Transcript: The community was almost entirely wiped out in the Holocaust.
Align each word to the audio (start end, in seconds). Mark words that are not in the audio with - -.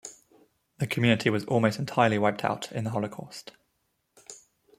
The 0.79 0.87
community 0.87 1.29
was 1.29 1.45
almost 1.45 1.77
entirely 1.77 2.17
wiped 2.17 2.43
out 2.43 2.71
in 2.71 2.85
the 2.85 2.89
Holocaust. 2.89 3.51